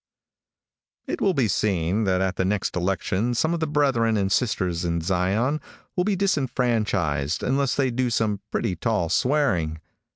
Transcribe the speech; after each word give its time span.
It 1.05 1.21
will 1.21 1.35
be 1.35 1.47
seen 1.47 2.05
that 2.05 2.21
at 2.21 2.35
the 2.35 2.43
next 2.43 2.75
election 2.75 3.35
some 3.35 3.53
of 3.53 3.59
the 3.59 3.67
brethren 3.67 4.17
and 4.17 4.31
sisters 4.31 4.83
in 4.83 5.01
Zion 5.01 5.61
will 5.95 6.05
be 6.05 6.15
disfranchised 6.15 7.43
unless 7.43 7.75
they 7.75 7.91
do 7.91 8.09
some 8.09 8.39
pretty 8.49 8.75
tall 8.75 9.09
swearing. 9.09 9.79